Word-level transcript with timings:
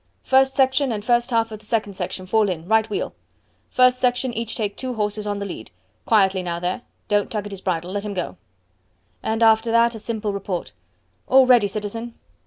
"First 0.23 0.55
section 0.55 0.91
and 0.91 1.05
first 1.05 1.29
half 1.29 1.51
of 1.51 1.61
second 1.61 1.93
section 1.93 2.25
fall 2.25 2.49
in, 2.49 2.67
right 2.67 2.89
wheel. 2.89 3.13
First 3.69 3.99
section 3.99 4.33
each 4.33 4.55
take 4.55 4.75
two 4.75 4.95
horses 4.95 5.27
on 5.27 5.37
the 5.37 5.45
lead. 5.45 5.69
Quietly 6.07 6.41
now 6.41 6.57
there; 6.59 6.81
don't 7.07 7.29
tug 7.29 7.45
at 7.45 7.51
his 7.51 7.61
bridle 7.61 7.91
let 7.91 8.03
him 8.03 8.15
go." 8.15 8.37
And 9.21 9.43
after 9.43 9.71
that 9.71 9.93
a 9.93 9.99
simple 9.99 10.33
report: 10.33 10.73
"All 11.27 11.45
ready, 11.45 11.67
citizen!" 11.67 12.15